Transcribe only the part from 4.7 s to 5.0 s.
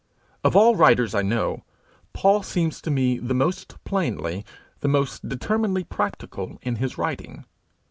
the